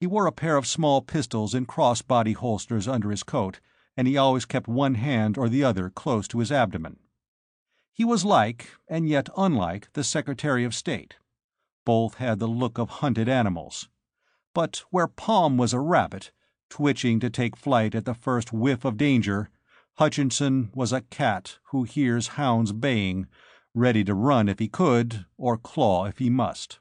[0.00, 3.60] He wore a pair of small pistols in cross body holsters under his coat,
[3.96, 6.98] and he always kept one hand or the other close to his abdomen.
[7.92, 11.16] He was like, and yet unlike, the Secretary of State.
[11.84, 13.88] Both had the look of hunted animals.
[14.54, 16.32] But where Palm was a rabbit,
[16.72, 19.50] twitching to take flight at the first whiff of danger,
[19.96, 23.26] Hutchinson was a cat who hears hounds baying,
[23.74, 26.78] ready to run if he could, or claw if he must.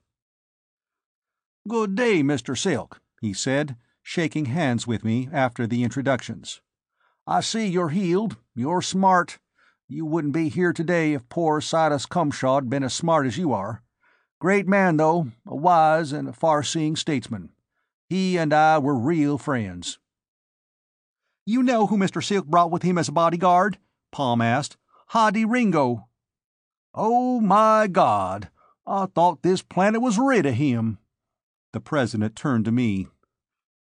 [1.68, 2.58] Good day, Mr.
[2.58, 6.62] Silk, he said, shaking hands with me after the introductions.
[7.28, 9.40] I see you're healed, you're smart,
[9.90, 13.84] you wouldn't be here today if poor Silas Cumshaw'd been as smart as you are.
[14.40, 17.50] Great man, though, a wise and a far-seeing statesman.
[18.12, 19.98] He and I were real friends.
[21.46, 22.22] You know who Mr.
[22.22, 23.78] Silk brought with him as a bodyguard?
[24.12, 24.76] Palm asked.
[25.14, 26.10] Hoddy Ringo.
[26.94, 28.50] Oh, my God!
[28.86, 30.98] I thought this planet was rid of him.
[31.72, 33.08] The President turned to me.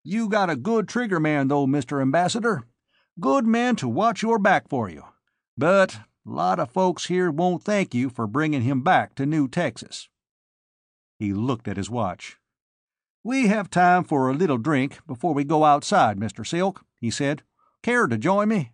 [0.03, 2.01] You got a good trigger man, though, Mr.
[2.01, 2.63] Ambassador.
[3.21, 5.03] Good man to watch your back for you.
[5.59, 9.49] But a lot of folks here won't thank you for bringing him back to New
[9.49, 10.09] Texas.
[11.19, 12.39] He looked at his watch.
[13.27, 16.47] We have time for a little drink before we go outside, Mr.
[16.47, 17.43] Silk, he said.
[17.83, 18.73] Care to join me?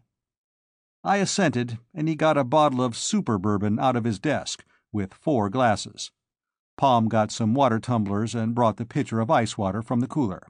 [1.04, 5.14] I assented, and he got a bottle of super bourbon out of his desk, with
[5.14, 6.10] four glasses.
[6.76, 10.42] Palm got some water tumblers and brought the pitcher of ice water from the cooler.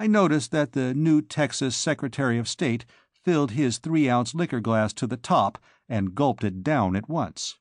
[0.00, 4.92] I noticed that the New Texas Secretary of State filled his three ounce liquor glass
[4.94, 5.58] to the top
[5.88, 7.56] and gulped it down at once.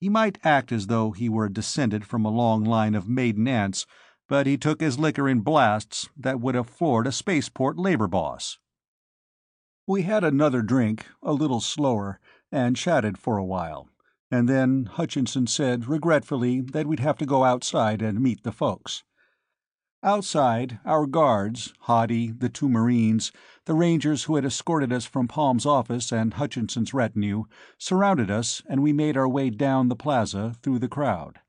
[0.00, 3.84] He might act as though he were descended from a long line of maiden aunts,
[4.28, 8.58] but he took his liquor in blasts that would have floored a spaceport labor boss.
[9.86, 12.20] We had another drink, a little slower,
[12.52, 13.88] and chatted for a while,
[14.30, 19.02] and then Hutchinson said regretfully that we'd have to go outside and meet the folks.
[20.02, 23.32] Outside, our guards, Hoddy, the two Marines,
[23.64, 27.44] the Rangers who had escorted us from Palm's office and Hutchinson's retinue,
[27.78, 31.40] surrounded us and we made our way down the plaza through the crowd.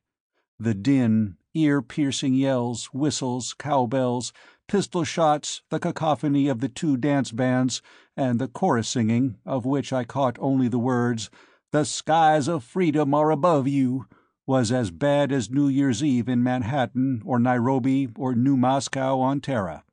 [0.57, 4.33] The din, ear piercing yells, whistles, cowbells,
[4.67, 7.81] pistol shots, the cacophony of the two dance bands,
[8.15, 11.29] and the chorus singing, of which I caught only the words,
[11.71, 14.05] The skies of freedom are above you
[14.45, 19.41] was as bad as New Year's Eve in Manhattan or Nairobi or New Moscow on
[19.41, 19.83] Terra.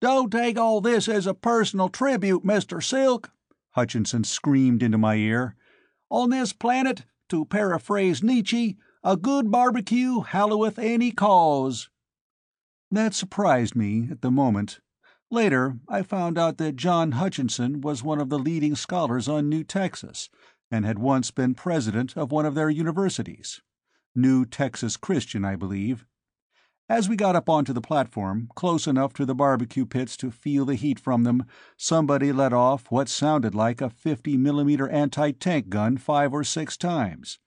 [0.00, 2.82] Don't take all this as a personal tribute, Mr.
[2.82, 3.30] Silk,
[3.70, 5.56] Hutchinson screamed into my ear.
[6.08, 11.88] On this planet, to paraphrase Nietzsche, a good barbecue halloweth any cause.
[12.90, 14.80] That surprised me at the moment.
[15.30, 19.62] Later, I found out that John Hutchinson was one of the leading scholars on New
[19.62, 20.30] Texas,
[20.70, 23.60] and had once been president of one of their universities.
[24.14, 26.06] New Texas Christian, I believe.
[26.88, 30.64] As we got up onto the platform, close enough to the barbecue pits to feel
[30.64, 31.44] the heat from them,
[31.76, 37.38] somebody let off what sounded like a 50 millimeter anti-tank gun five or six times.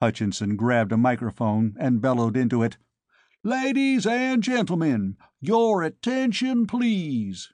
[0.00, 2.76] Hutchinson grabbed a microphone and bellowed into it,
[3.46, 7.52] Ladies and gentlemen, your attention, please.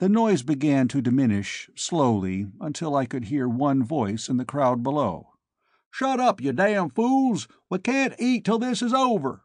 [0.00, 4.82] The noise began to diminish, slowly, until I could hear one voice in the crowd
[4.82, 5.34] below.
[5.92, 7.46] Shut up, you damn fools!
[7.70, 9.44] We can't eat till this is over.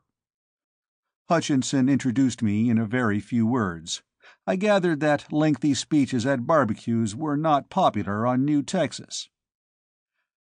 [1.30, 4.02] Hutchinson introduced me in a very few words.
[4.48, 9.30] I gathered that lengthy speeches at barbecues were not popular on New Texas.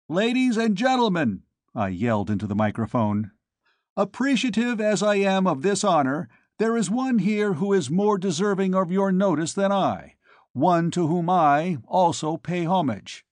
[0.08, 1.42] Ladies and gentlemen,
[1.74, 3.30] I yelled into the microphone,
[3.96, 8.74] appreciative as I am of this honor, there is one here who is more deserving
[8.74, 10.16] of your notice than I,
[10.52, 13.24] one to whom I also pay homage.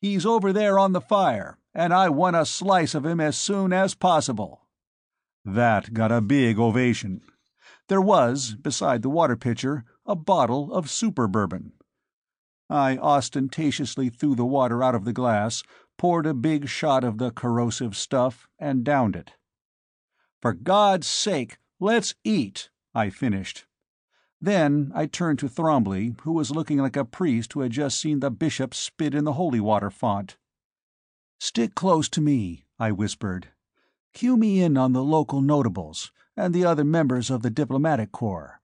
[0.00, 3.72] He's over there on the fire, and I want a slice of him as soon
[3.72, 4.62] as possible.
[5.44, 7.20] That got a big ovation.
[7.88, 11.72] There was, beside the water pitcher, a bottle of super bourbon.
[12.70, 15.62] I ostentatiously threw the water out of the glass,
[16.02, 19.34] poured a big shot of the corrosive stuff, and downed it.
[20.40, 23.66] For God's sake, let's eat, I finished.
[24.40, 28.18] Then I turned to Thrombley, who was looking like a priest who had just seen
[28.18, 30.36] the bishop spit in the holy water font.
[31.38, 33.50] Stick close to me, I whispered.
[34.12, 38.60] Cue me in on the local notables and the other members of the diplomatic corps.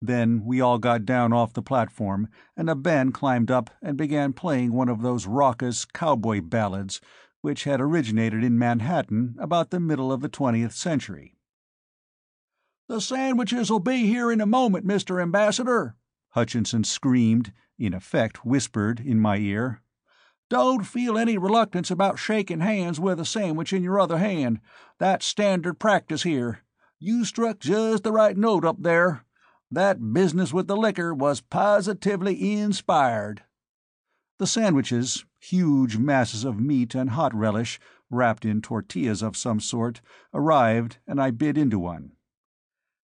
[0.00, 4.32] Then we all got down off the platform, and a band climbed up and began
[4.32, 7.00] playing one of those raucous cowboy ballads
[7.40, 11.36] which had originated in Manhattan about the middle of the twentieth century.
[12.88, 15.20] The sandwiches'll be here in a moment, Mr.
[15.20, 15.96] Ambassador,
[16.30, 19.82] Hutchinson screamed, in effect whispered, in my ear.
[20.48, 24.60] Don't feel any reluctance about shaking hands with a sandwich in your other hand.
[24.98, 26.60] That's standard practice here.
[26.98, 29.24] You struck just the right note up there.
[29.70, 33.42] That business with the liquor was positively inspired.
[34.38, 37.78] The sandwiches, huge masses of meat and hot relish,
[38.10, 40.00] wrapped in tortillas of some sort,
[40.32, 42.12] arrived, and I bit into one.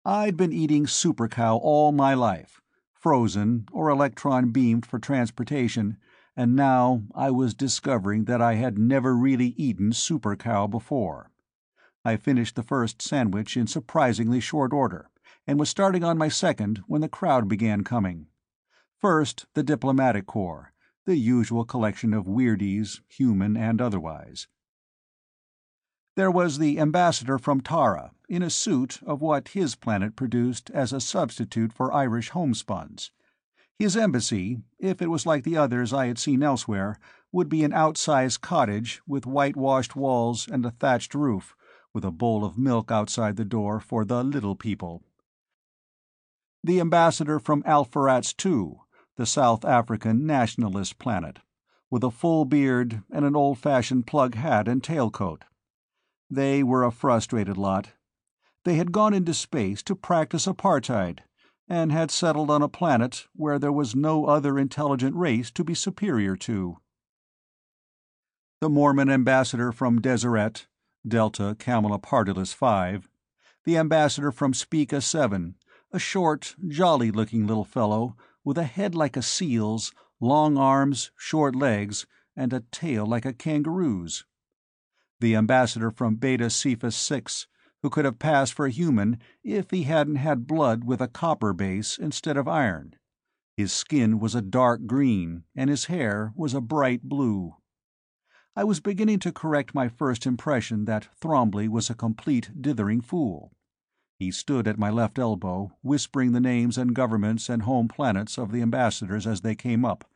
[0.06, 2.62] I'd been eating Super Cow all my life,
[2.94, 5.98] frozen or electron beamed for transportation,
[6.38, 11.32] and now I was discovering that I had never really eaten Super Cow before.
[12.06, 15.10] I finished the first sandwich in surprisingly short order,
[15.48, 18.28] and was starting on my second when the crowd began coming.
[19.00, 20.74] First, the diplomatic corps,
[21.06, 24.48] the usual collection of weirdies, human and otherwise.
[26.16, 30.94] There was the ambassador from Tara, in a suit of what his planet produced as
[30.94, 33.12] a substitute for Irish homespuns.
[33.78, 36.98] His embassy, if it was like the others I had seen elsewhere,
[37.32, 41.54] would be an outsized cottage with whitewashed walls and a thatched roof,
[41.94, 45.04] with a bowl of milk outside the door for the little people.
[46.66, 48.78] The ambassador from Alpheratz II,
[49.18, 51.38] the South African nationalist planet,
[51.92, 55.44] with a full beard and an old-fashioned plug hat and tailcoat.
[56.28, 57.90] They were a frustrated lot.
[58.64, 61.20] They had gone into space to practice apartheid
[61.70, 65.76] and had settled on a planet where there was no other intelligent race to be
[65.76, 66.78] superior to.
[68.60, 70.66] The Mormon ambassador from Deseret,
[71.08, 73.08] Delta Camelopardalis 5,
[73.66, 75.58] the ambassador from Spica 7,
[75.92, 81.56] a short, jolly looking little fellow with a head like a seal's, long arms, short
[81.56, 82.06] legs,
[82.36, 84.26] and a tail like a kangaroo's.
[85.20, 87.48] The ambassador from Beta Cephus 6,
[87.82, 91.54] who could have passed for a human if he hadn't had blood with a copper
[91.54, 92.96] base instead of iron.
[93.56, 97.56] His skin was a dark green, and his hair was a bright blue.
[98.56, 103.54] I was beginning to correct my first impression that Thrombley was a complete dithering fool.
[104.18, 108.52] He stood at my left elbow, whispering the names and governments and home planets of
[108.52, 110.10] the ambassadors as they came up,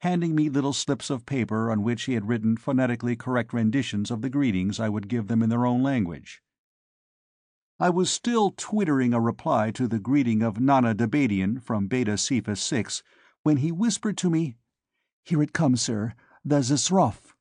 [0.00, 4.22] handing me little slips of paper on which he had written phonetically correct renditions of
[4.22, 6.42] the greetings I would give them in their own language.
[7.78, 12.60] I was still twittering a reply to the greeting of Nana Dabadian from Beta Cephus
[12.60, 13.02] 6
[13.42, 14.56] when he whispered to me,
[15.24, 17.34] Here it comes, sir, the z'Srauff.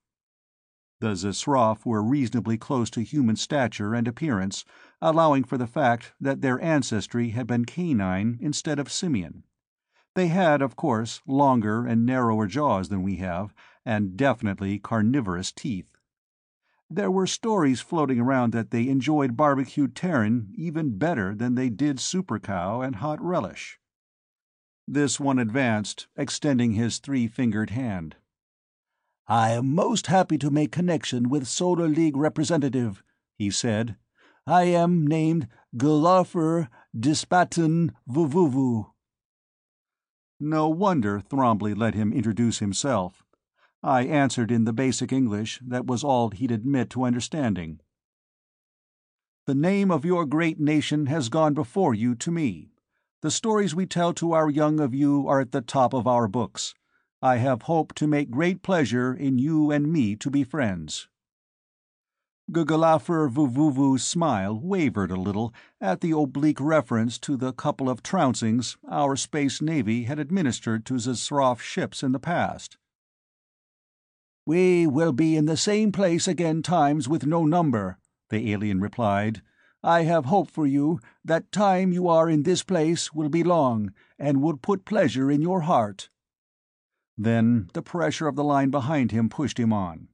[1.02, 4.64] The z'Srauff were reasonably close to human stature and appearance,
[5.04, 9.44] allowing for the fact that their ancestry had been canine instead of simian.
[10.16, 13.54] They had, of course, longer and narrower jaws than we have,
[13.86, 15.92] and definitely carnivorous teeth.
[16.90, 22.00] There were stories floating around that they enjoyed barbecued Terran even better than they did
[22.00, 23.80] super cow and hot relish.
[24.88, 28.16] This one advanced, extending his three-fingered hand.
[29.28, 33.04] I am most happy to make connection with Solar League representative,
[33.38, 33.98] he said.
[34.46, 38.92] I am named Gulafur Dispatin Vuvuvu.
[40.38, 43.24] No wonder Thrombley let him introduce himself.
[43.82, 47.80] I answered in the basic English that was all he'd admit to understanding.
[49.46, 52.74] The name of your great nation has gone before you to me.
[53.22, 56.28] The stories we tell to our young of you are at the top of our
[56.28, 56.74] books.
[57.22, 61.08] I have hope to make great pleasure in you and me to be friends.
[62.52, 68.76] Gugalafer Vuvuvu's smile wavered a little at the oblique reference to the couple of trouncings
[68.90, 72.78] our space navy had administered to z'Srauff ships in the past.
[74.46, 77.98] We will be in the same place again times with no number,
[78.30, 79.42] the alien replied.
[79.82, 83.94] I have hope for you that time you are in this place will be long
[84.20, 86.10] and will put pleasure in your heart.
[87.18, 90.10] Then the pressure of the line behind him pushed him on.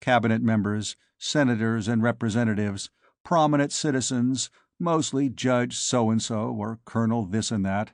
[0.00, 2.90] Cabinet members, senators and representatives,
[3.24, 7.92] prominent citizens, mostly Judge so and so or Colonel this and that.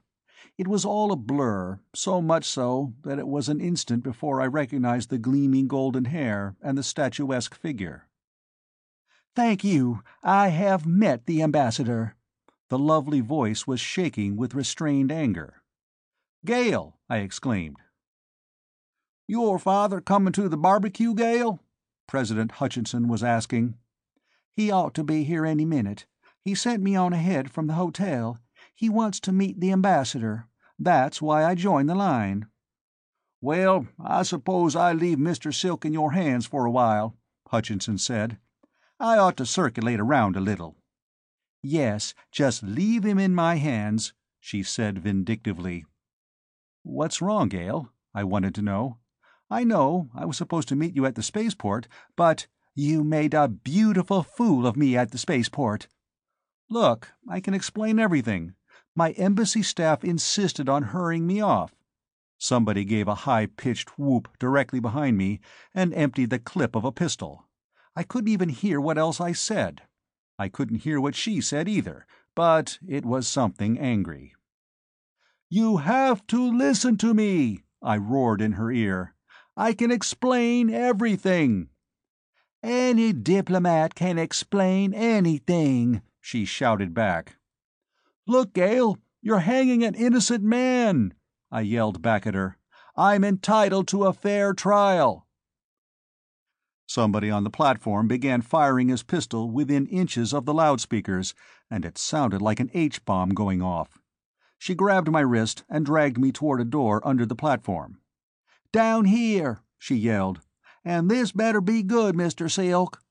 [0.58, 4.46] It was all a blur, so much so that it was an instant before I
[4.46, 8.08] recognized the gleaming golden hair and the statuesque figure.
[9.34, 10.02] Thank you.
[10.22, 12.16] I have met the ambassador.
[12.68, 15.62] The lovely voice was shaking with restrained anger.
[16.44, 17.76] Gale, I exclaimed.
[19.26, 21.60] Your father coming to the barbecue, Gale?
[22.10, 23.76] President Hutchinson was asking.
[24.56, 26.06] He ought to be here any minute.
[26.44, 28.40] He sent me on ahead from the hotel.
[28.74, 30.48] He wants to meet the ambassador.
[30.76, 32.48] That's why I joined the line.
[33.40, 35.54] Well, I suppose I leave Mr.
[35.54, 38.38] Silk in your hands for a while, Hutchinson said.
[38.98, 40.78] I ought to circulate around a little.
[41.62, 45.84] Yes, just leave him in my hands, she said vindictively.
[46.82, 47.92] What's wrong, Gale?
[48.12, 48.98] I wanted to know.
[49.50, 53.48] I know I was supposed to meet you at the spaceport, but you made a
[53.48, 55.88] beautiful fool of me at the spaceport.
[56.68, 58.54] Look, I can explain everything.
[58.94, 61.74] My embassy staff insisted on hurrying me off.
[62.38, 65.40] Somebody gave a high-pitched whoop directly behind me
[65.74, 67.48] and emptied the clip of a pistol.
[67.96, 69.82] I couldn't even hear what else I said.
[70.38, 74.34] I couldn't hear what she said either, but it was something angry.
[75.48, 79.14] You have to listen to me, I roared in her ear.
[79.56, 81.68] I can explain everything.
[82.62, 87.36] Any diplomat can explain anything, she shouted back.
[88.26, 91.14] Look, Gale, you're hanging an innocent man,
[91.50, 92.58] I yelled back at her.
[92.96, 95.26] I'm entitled to a fair trial.
[96.86, 101.34] Somebody on the platform began firing his pistol within inches of the loudspeakers,
[101.70, 103.98] and it sounded like an H bomb going off.
[104.58, 107.98] She grabbed my wrist and dragged me toward a door under the platform.
[108.72, 110.40] Down here, she yelled.
[110.84, 112.50] And this better be good, Mr.
[112.50, 113.02] Silk.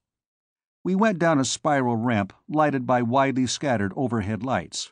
[0.84, 4.92] We went down a spiral ramp lighted by widely scattered overhead lights.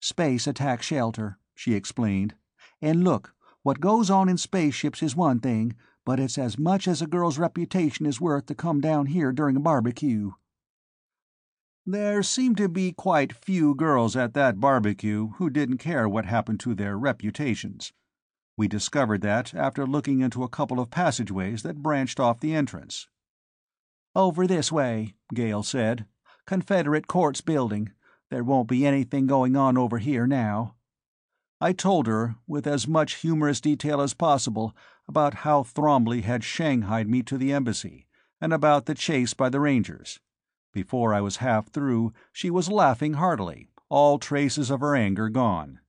[0.00, 2.34] Space attack shelter, she explained.
[2.80, 5.74] And look, what goes on in spaceships is one thing,
[6.04, 9.56] but it's as much as a girl's reputation is worth to come down here during
[9.56, 10.32] a barbecue.
[11.84, 16.60] There seemed to be quite few girls at that barbecue who didn't care what happened
[16.60, 17.92] to their reputations.
[18.56, 23.08] We discovered that after looking into a couple of passageways that branched off the entrance.
[24.14, 26.06] Over this way, Gale said.
[26.46, 27.92] Confederate Courts building.
[28.30, 30.74] There won't be anything going on over here now.
[31.60, 34.74] I told her, with as much humorous detail as possible,
[35.08, 38.06] about how Thrombley had shanghaied me to the embassy,
[38.40, 40.20] and about the chase by the Rangers.
[40.72, 45.80] Before I was half through, she was laughing heartily, all traces of her anger gone.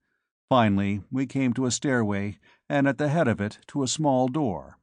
[0.50, 2.40] Finally, we came to a stairway,
[2.70, 4.78] and at the head of it to a small door.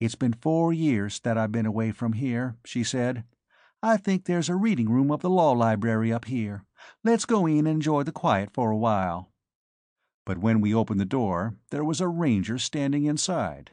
[0.00, 3.24] It's been four years that I've been away from here, she said.
[3.82, 6.64] I think there's a reading room of the law library up here.
[7.04, 9.30] Let's go in and enjoy the quiet for a while.
[10.24, 13.72] But when we opened the door, there was a ranger standing inside.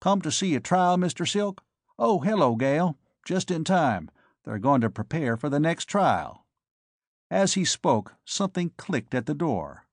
[0.00, 1.28] Come to see a trial, Mr.
[1.28, 1.62] Silk?
[1.98, 2.98] Oh, hello, Gale.
[3.24, 4.10] Just in time.
[4.44, 6.44] They're going to prepare for the next trial.
[7.30, 9.83] As he spoke, something clicked at the door.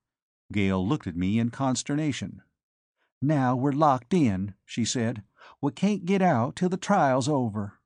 [0.52, 2.42] Gale looked at me in consternation.
[3.20, 5.22] Now we're locked in, she said.
[5.60, 7.78] We can't get out till the trial's over.